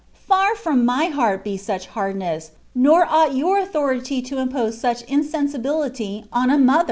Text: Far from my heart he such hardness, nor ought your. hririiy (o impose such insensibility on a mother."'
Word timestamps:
Far 0.25 0.55
from 0.55 0.83
my 0.83 1.05
heart 1.09 1.41
he 1.45 1.57
such 1.57 1.85
hardness, 1.85 2.53
nor 2.73 3.05
ought 3.05 3.35
your. 3.35 3.63
hririiy 3.63 4.33
(o 4.33 4.37
impose 4.39 4.79
such 4.79 5.03
insensibility 5.03 6.25
on 6.33 6.49
a 6.49 6.57
mother."' 6.57 6.79